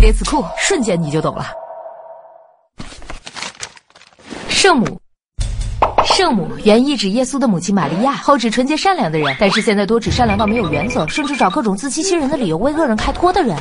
[0.00, 1.52] 列词库，瞬间你就懂了。
[4.48, 4.98] 圣母。
[6.06, 13.54] 圣母原意指耶稣的母亲玛利亚，后指纯洁善良的人，但是现在多指善良到没有原则，甚至找各种自欺欺人的理由为恶人开脱的人。